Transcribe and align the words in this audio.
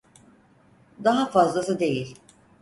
Daha 1.03 1.25
fazlası 1.31 1.79
değil. 1.79 2.15